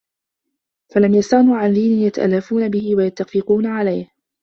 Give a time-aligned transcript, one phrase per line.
[0.93, 4.09] فَلَمْ يَسْتَغْنُوا عَنْ دِينٍ يَتَأَلَّفُونَ بِهِ وَيَتَّفِقُونَ عَلَيْهِ